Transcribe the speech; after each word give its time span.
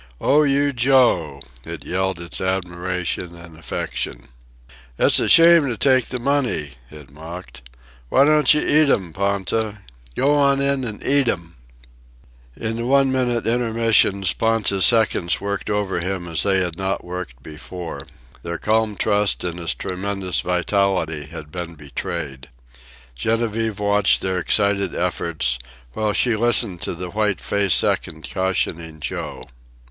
"Oh, 0.19 0.41
you, 0.41 0.73
Joe!" 0.73 1.41
it 1.63 1.85
yelled 1.85 2.19
its 2.19 2.41
admiration 2.41 3.35
and 3.35 3.55
affection. 3.55 4.29
"It's 4.97 5.19
a 5.19 5.27
shame 5.27 5.67
to 5.67 5.77
take 5.77 6.07
the 6.07 6.17
money!" 6.17 6.71
it 6.89 7.11
mocked. 7.11 7.69
"Why 8.09 8.25
don't 8.25 8.51
you 8.51 8.61
eat 8.61 8.89
'm, 8.89 9.13
Ponta? 9.13 9.83
Go 10.15 10.33
on 10.33 10.59
in 10.59 10.83
an' 10.85 11.03
eat 11.05 11.27
'm!" 11.27 11.53
In 12.55 12.77
the 12.77 12.87
one 12.87 13.11
minute 13.11 13.45
intermissions 13.45 14.33
Ponta's 14.33 14.85
seconds 14.87 15.39
worked 15.39 15.69
over 15.69 15.99
him 15.99 16.27
as 16.27 16.41
they 16.41 16.61
had 16.61 16.79
not 16.79 17.03
worked 17.03 17.43
before. 17.43 18.07
Their 18.41 18.57
calm 18.57 18.95
trust 18.95 19.43
in 19.43 19.57
his 19.57 19.75
tremendous 19.75 20.41
vitality 20.41 21.25
had 21.25 21.51
been 21.51 21.75
betrayed. 21.75 22.49
Genevieve 23.13 23.77
watched 23.77 24.23
their 24.23 24.39
excited 24.39 24.95
efforts, 24.95 25.59
while 25.93 26.11
she 26.11 26.35
listened 26.35 26.81
to 26.81 26.95
the 26.95 27.11
white 27.11 27.39
faced 27.39 27.77
second 27.77 28.27
cautioning 28.33 28.99
Joe. 28.99 29.43